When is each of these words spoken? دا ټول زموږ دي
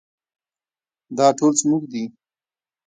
دا 1.17 1.27
ټول 1.37 1.53
زموږ 1.61 1.83
دي 1.91 2.03